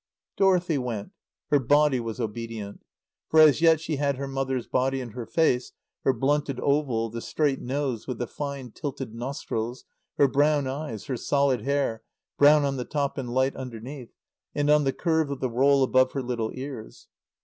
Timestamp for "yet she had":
3.61-4.15